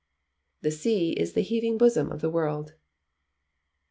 [THE 0.63 0.71
SEA 0.71 1.11
IS 1.11 1.33
THE 1.33 1.43
HEAVING 1.43 1.77
BOSOM 1.77 2.11
OF 2.11 2.21
THE 2.21 2.31
WORLD. 2.31 2.73